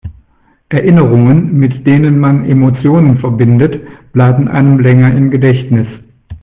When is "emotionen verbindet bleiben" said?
2.49-4.47